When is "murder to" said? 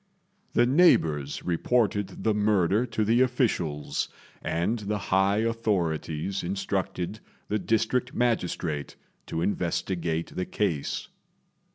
2.33-3.05